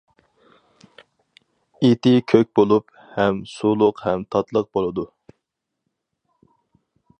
[1.87, 5.07] ئېتى كۆك بولۇپ، ھەم سۇلۇق ھەم تاتلىق بولىدۇ.